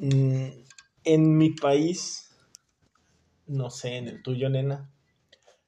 [0.00, 0.50] Mm,
[1.02, 2.30] en mi país,
[3.48, 4.92] no sé, en el tuyo, nena,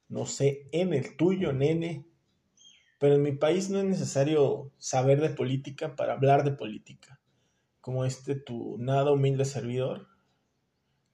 [0.09, 2.07] no sé, en el tuyo, nene,
[3.01, 7.21] pero en mi país no es necesario saber de política para hablar de política,
[7.81, 10.07] como este tu nada humilde servidor,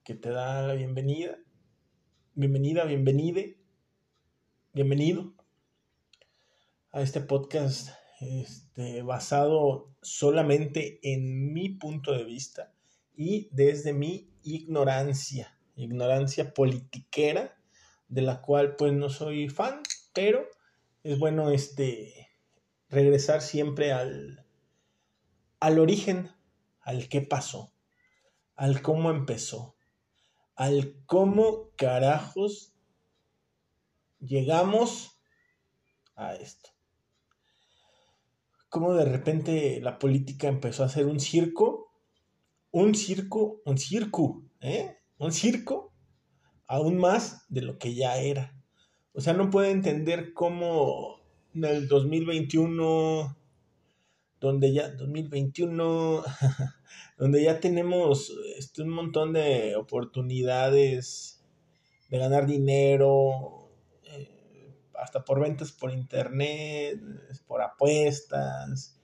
[0.03, 1.39] que te da la bienvenida,
[2.35, 3.57] bienvenida, bienvenide,
[4.73, 5.33] bienvenido
[6.91, 7.89] a este podcast
[8.21, 12.76] este, basado solamente en mi punto de vista
[13.17, 17.59] y desde mi ignorancia, ignorancia politiquera,
[18.07, 19.81] de la cual pues no soy fan,
[20.13, 20.47] pero
[21.03, 22.29] es bueno este
[22.89, 24.45] regresar siempre al,
[25.59, 26.31] al origen,
[26.79, 27.73] al qué pasó,
[28.55, 29.75] al cómo empezó,
[30.55, 32.75] al cómo carajos
[34.19, 35.19] llegamos
[36.15, 36.69] a esto.
[38.69, 41.86] Cómo de repente la política empezó a ser un circo
[42.77, 44.97] un circo, un circo, ¿eh?
[45.17, 45.93] Un circo
[46.67, 48.55] aún más de lo que ya era.
[49.13, 51.19] O sea, no puede entender cómo
[51.55, 53.35] en el 2021,
[54.39, 56.23] donde ya, 2021,
[57.17, 61.43] donde ya tenemos este, un montón de oportunidades
[62.09, 63.71] de ganar dinero,
[64.03, 67.01] eh, hasta por ventas por internet,
[67.47, 69.01] por apuestas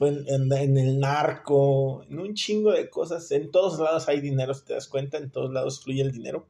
[0.00, 3.30] en, el narco, en un chingo de cosas.
[3.30, 6.46] En todos lados hay dinero, si te das cuenta, en todos lados fluye el dinero.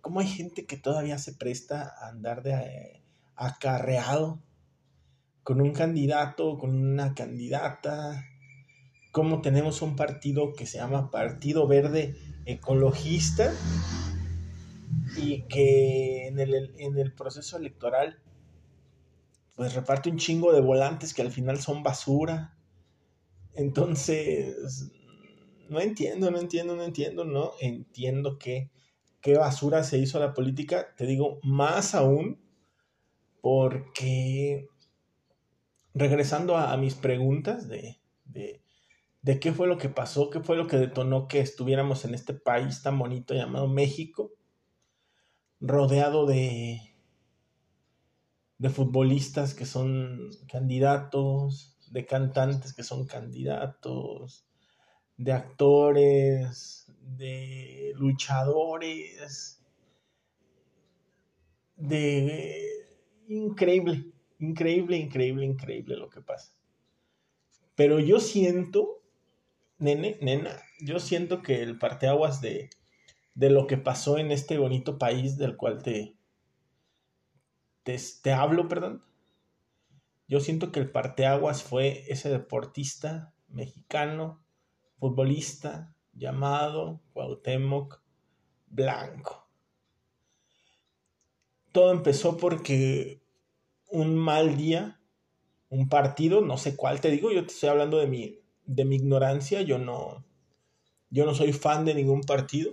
[0.00, 3.02] ¿Cómo hay gente que todavía se presta a andar de eh,
[3.36, 4.40] acarreado
[5.42, 8.24] con un candidato, con una candidata?
[9.12, 13.52] ¿Cómo tenemos un partido que se llama Partido Verde Ecologista
[15.16, 18.20] y que en el, en el proceso electoral
[19.58, 22.56] pues reparte un chingo de volantes que al final son basura.
[23.58, 24.92] Entonces,
[25.68, 28.70] no entiendo, no entiendo, no entiendo, no entiendo qué,
[29.20, 30.94] qué basura se hizo a la política.
[30.96, 32.40] Te digo, más aún,
[33.40, 34.68] porque
[35.92, 38.62] regresando a, mis preguntas de, de,
[39.22, 42.34] de, qué fue lo que pasó, qué fue lo que detonó que estuviéramos en este
[42.34, 44.34] país tan bonito llamado México,
[45.60, 46.94] rodeado de,
[48.58, 54.46] de futbolistas que son candidatos, de cantantes que son candidatos,
[55.16, 59.60] de actores, de luchadores,
[61.76, 62.86] de
[63.28, 66.52] increíble, increíble, increíble, increíble lo que pasa.
[67.74, 69.02] Pero yo siento,
[69.78, 72.70] nene, nena, yo siento que el parteaguas de,
[73.34, 76.16] de lo que pasó en este bonito país del cual te,
[77.84, 79.04] te, te hablo, perdón,
[80.28, 84.44] yo siento que el parteaguas fue ese deportista mexicano,
[84.98, 88.02] futbolista, llamado Cuauhtémoc
[88.66, 89.48] Blanco.
[91.72, 93.22] Todo empezó porque
[93.90, 95.00] un mal día,
[95.70, 98.96] un partido, no sé cuál te digo, yo te estoy hablando de mi, de mi
[98.96, 100.26] ignorancia, yo no,
[101.08, 102.72] yo no soy fan de ningún partido,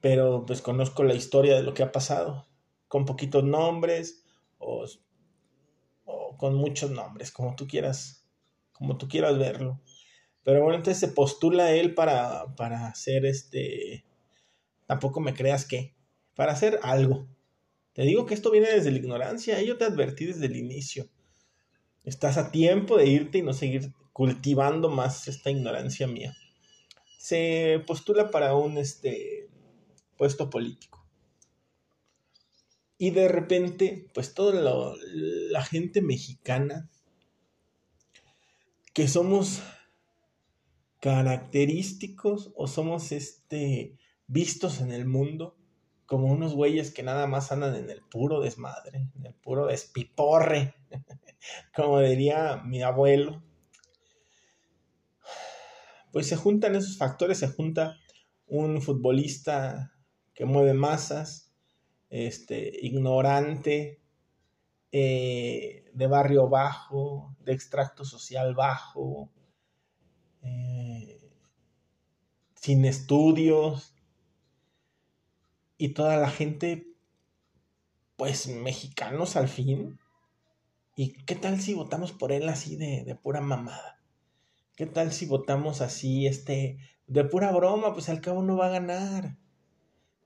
[0.00, 2.48] pero pues conozco la historia de lo que ha pasado,
[2.88, 4.24] con poquitos nombres
[4.58, 4.86] o
[6.36, 8.26] con muchos nombres, como tú quieras,
[8.72, 9.80] como tú quieras verlo.
[10.42, 14.04] Pero bueno, entonces se postula él para, para hacer este,
[14.86, 15.94] tampoco me creas que,
[16.34, 17.26] para hacer algo.
[17.92, 21.08] Te digo que esto viene desde la ignorancia, yo te advertí desde el inicio.
[22.04, 26.36] Estás a tiempo de irte y no seguir cultivando más esta ignorancia mía.
[27.18, 29.48] Se postula para un este,
[30.16, 31.05] puesto político.
[32.98, 36.88] Y de repente, pues toda la gente mexicana,
[38.94, 39.62] que somos
[41.00, 45.56] característicos o somos este, vistos en el mundo
[46.06, 50.74] como unos güeyes que nada más andan en el puro desmadre, en el puro despiporre,
[51.74, 53.42] como diría mi abuelo.
[56.12, 57.98] Pues se juntan esos factores, se junta
[58.46, 59.92] un futbolista
[60.32, 61.45] que mueve masas,
[62.10, 64.00] este, ignorante,
[64.92, 69.30] eh, de barrio bajo, de extracto social bajo,
[70.42, 71.30] eh,
[72.54, 73.94] sin estudios,
[75.78, 76.86] y toda la gente,
[78.16, 79.98] pues mexicanos al fin.
[80.94, 84.00] ¿Y qué tal si votamos por él así de, de pura mamada?
[84.76, 87.92] ¿Qué tal si votamos así, este, de pura broma?
[87.92, 89.36] Pues al cabo no va a ganar.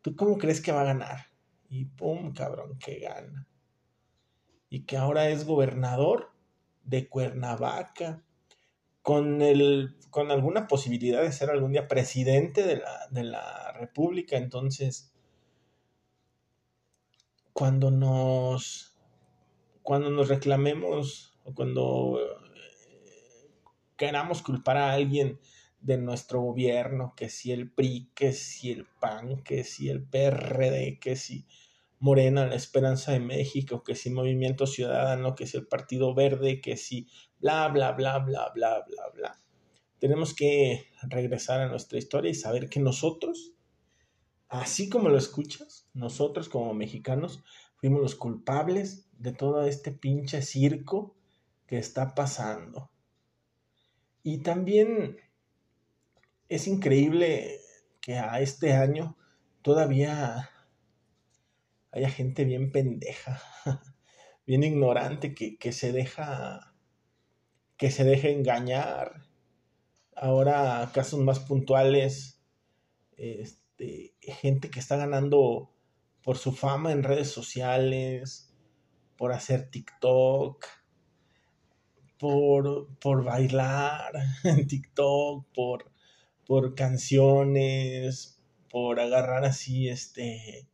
[0.02, 1.29] ¿Tú cómo crees que va a ganar?
[1.70, 3.46] Y pum, cabrón, que gana.
[4.68, 6.32] Y que ahora es gobernador
[6.84, 8.22] de Cuernavaca.
[9.02, 14.36] Con el, con alguna posibilidad de ser algún día presidente de la, de la República.
[14.36, 15.14] Entonces,
[17.52, 18.96] cuando nos,
[19.82, 23.50] cuando nos reclamemos o cuando eh,
[23.96, 25.40] queramos culpar a alguien
[25.80, 30.98] de nuestro gobierno, que si el PRI, que si el PAN, que si el PRD,
[31.00, 31.46] que si
[31.98, 36.76] Morena, la Esperanza de México, que si Movimiento Ciudadano, que si el Partido Verde, que
[36.76, 39.40] si bla, bla, bla, bla, bla, bla, bla.
[39.98, 43.52] Tenemos que regresar a nuestra historia y saber que nosotros,
[44.48, 47.42] así como lo escuchas, nosotros como mexicanos
[47.76, 51.16] fuimos los culpables de todo este pinche circo
[51.66, 52.90] que está pasando.
[54.22, 55.18] Y también
[56.50, 57.60] es increíble
[58.00, 59.16] que a este año
[59.62, 60.50] todavía
[61.92, 63.40] haya gente bien pendeja,
[64.46, 66.74] bien ignorante, que, que se deja
[67.76, 69.22] que se deja engañar.
[70.14, 72.42] Ahora, casos más puntuales,
[73.16, 75.72] este, gente que está ganando
[76.22, 78.54] por su fama en redes sociales,
[79.16, 80.66] por hacer TikTok,
[82.18, 84.12] por, por bailar
[84.44, 85.90] en TikTok, por
[86.50, 88.42] por canciones,
[88.72, 90.66] por agarrar así, este,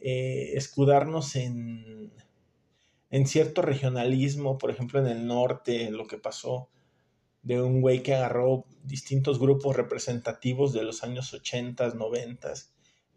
[0.00, 2.10] eh, escudarnos en,
[3.10, 6.70] en cierto regionalismo, por ejemplo en el norte, lo que pasó
[7.42, 12.54] de un güey que agarró distintos grupos representativos de los años 80, 90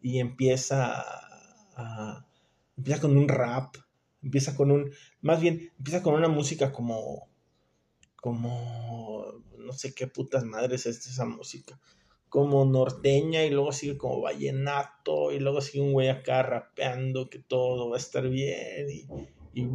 [0.01, 0.93] y empieza
[1.77, 2.27] a,
[2.75, 3.77] empieza con un rap,
[4.21, 4.91] empieza con un,
[5.21, 7.29] más bien, empieza con una música como,
[8.27, 11.79] como no sé qué putas madres es esa música.
[12.27, 17.39] Como norteña y luego sigue como vallenato y luego sigue un güey acá rapeando que
[17.39, 19.07] todo va a estar bien y,
[19.53, 19.65] y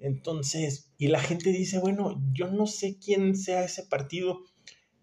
[0.00, 4.42] entonces, y la gente dice, bueno, yo no sé quién sea ese partido.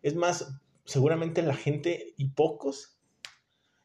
[0.02, 3.00] Es más, seguramente la gente y pocos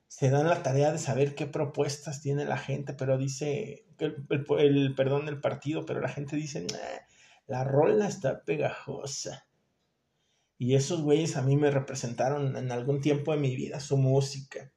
[0.09, 4.27] se dan la tarea de saber qué propuestas tiene la gente, pero dice, el,
[4.59, 6.67] el, perdón del partido, pero la gente dice,
[7.47, 9.47] la rola está pegajosa.
[10.59, 14.73] Y esos güeyes a mí me representaron en algún tiempo de mi vida su música.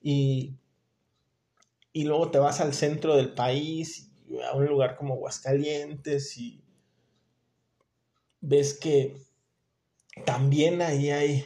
[0.00, 0.56] Y,
[1.92, 4.10] y luego te vas al centro del país,
[4.50, 6.64] a un lugar como Aguascalientes, y
[8.40, 9.16] ves que
[10.24, 11.44] también ahí hay,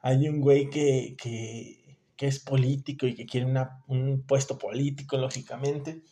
[0.00, 3.46] hay un güey que, que, que es político y que quiere
[3.88, 6.02] un puesto político, lógicamente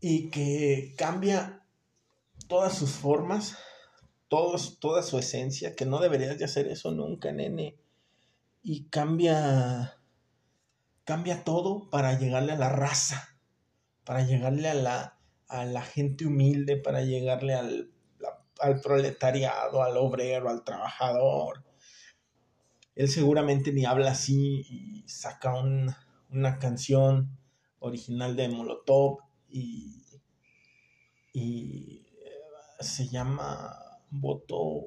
[0.00, 1.62] y que cambia
[2.48, 3.56] todas sus formas,
[4.28, 7.76] todos, toda su esencia, que no deberías de hacer eso nunca, nene.
[8.62, 9.98] Y cambia,
[11.04, 13.38] cambia todo para llegarle a la raza,
[14.04, 15.18] para llegarle a la,
[15.48, 17.90] a la gente humilde, para llegarle al,
[18.60, 21.64] al proletariado, al obrero, al trabajador.
[22.94, 27.38] Él seguramente ni habla así y saca una canción
[27.78, 30.04] original de Molotov y,
[31.32, 32.30] y eh,
[32.80, 33.76] se llama
[34.10, 34.86] Voto,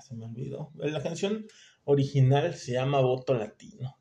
[0.00, 0.70] se me olvidó.
[0.76, 1.46] La canción
[1.84, 3.96] original se llama Voto Latino.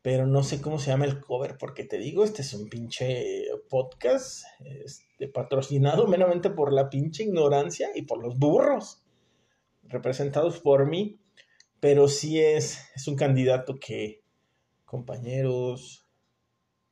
[0.00, 3.44] Pero no sé cómo se llama el cover, porque te digo, este es un pinche
[3.68, 9.02] podcast este, patrocinado meramente por la pinche ignorancia y por los burros,
[9.82, 11.18] representados por mí.
[11.80, 14.22] Pero sí es, es un candidato que,
[14.84, 16.07] compañeros,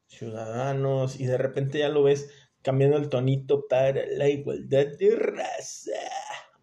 [0.06, 2.30] ciudadanos, y de repente ya lo ves
[2.62, 5.92] cambiando el tonito para la igualdad de raza.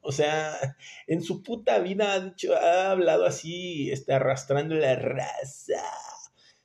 [0.01, 0.75] O sea,
[1.07, 5.81] en su puta vida ha dicho, ha hablado así, está arrastrando la raza.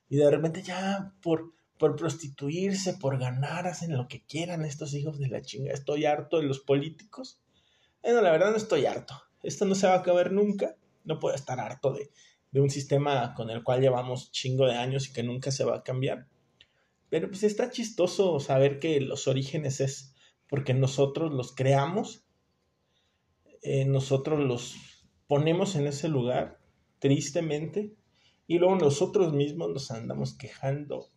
[0.09, 5.21] Y de repente ya por, por prostituirse, por ganar, hacen lo que quieran estos hijos
[5.21, 5.73] de la chinga.
[5.73, 7.41] Estoy harto de los políticos.
[8.03, 9.15] Bueno, la verdad no estoy harto.
[9.45, 10.75] Esto no se va a acabar nunca.
[11.05, 12.11] No puedo estar harto de,
[12.51, 15.77] de un sistema con el cual llevamos chingo de años y que nunca se va
[15.77, 16.27] a cambiar.
[17.11, 20.15] Pero pues está chistoso saber que los orígenes es
[20.49, 22.27] porque nosotros los creamos,
[23.63, 24.77] eh, nosotros los
[25.27, 26.59] ponemos en ese lugar,
[26.99, 27.95] tristemente,
[28.47, 31.11] y luego nosotros mismos nos andamos quejando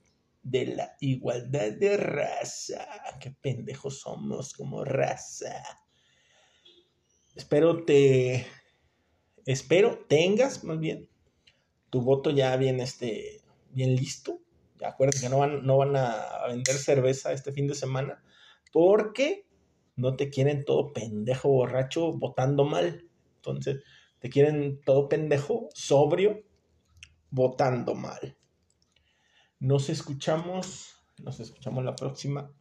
[0.43, 2.88] de la igualdad de raza.
[3.19, 5.63] Qué pendejos somos como raza.
[7.36, 8.45] Espero te.
[9.45, 11.10] Espero tengas más bien
[11.89, 14.40] tu voto ya bien, este, bien listo
[14.83, 18.23] acuérdate que no van, no van a vender cerveza este fin de semana
[18.71, 19.45] porque
[19.95, 23.07] no te quieren todo pendejo borracho votando mal.
[23.35, 23.83] Entonces,
[24.19, 26.43] te quieren todo pendejo sobrio
[27.29, 28.38] votando mal.
[29.59, 32.51] Nos escuchamos, nos escuchamos la próxima.